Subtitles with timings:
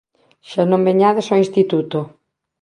[0.49, 1.99] Xa non veñades ao Instituto."».